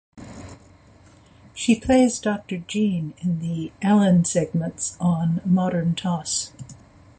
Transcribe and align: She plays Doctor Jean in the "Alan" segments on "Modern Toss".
She 1.53 1.79
plays 1.79 2.17
Doctor 2.17 2.57
Jean 2.57 3.13
in 3.19 3.37
the 3.37 3.71
"Alan" 3.83 4.25
segments 4.25 4.97
on 4.99 5.41
"Modern 5.45 5.93
Toss". 5.93 6.51